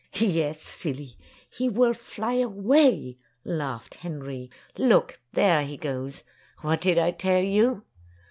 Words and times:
''''Yes, 0.13 0.57
silly, 0.59 1.15
he 1.47 1.69
will 1.69 1.93
fly 1.93 2.33
away," 2.33 3.19
laughed 3.45 3.93
Henry. 3.93 4.49
"Look, 4.79 5.19
there 5.33 5.61
he 5.63 5.77
goes! 5.77 6.23
What 6.61 6.81
did 6.81 6.97
I 6.97 7.11
tell 7.11 7.43
you?" 7.43 7.83